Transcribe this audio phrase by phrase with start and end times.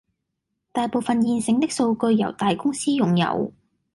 [0.71, 3.53] 大部分現成的數據由大公司擁有